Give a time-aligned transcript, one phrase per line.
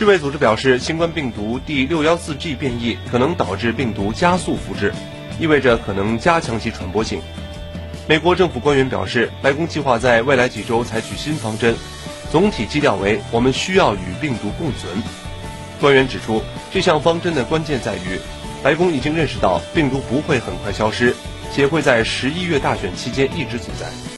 [0.00, 4.94] 世卫组织表示，新冠病毒第六幺四 G 变异可能导致病毒加速复制，
[5.38, 7.20] 意味着可能加强其传播性。
[8.08, 11.76] 美国政府官员表示，白宫计划在未来几周采取新方针，
[12.32, 14.90] 总体基调为“我们需要与病毒共存”。
[15.82, 16.42] 官员指出，
[16.72, 18.18] 这项方针的关键在于，
[18.62, 21.14] 白宫已经认识到病毒不会很快消失，
[21.52, 24.10] 且会在十一月大选期间一直存在。